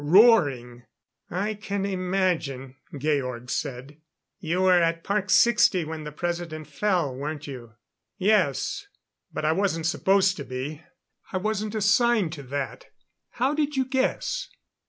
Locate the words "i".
1.29-1.53, 9.45-9.51, 11.31-11.37